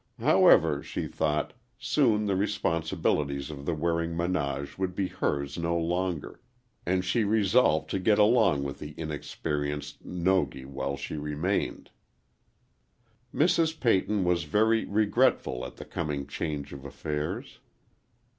[0.19, 6.41] However, she thought, soon the responsibilities of the Waring menage would be hers no longer,
[6.87, 11.91] and she resolved to get along with the inexperienced Nogi while she remained.
[13.31, 13.79] Mrs.
[13.79, 17.59] Peyton was very regretful at the coming change of affairs.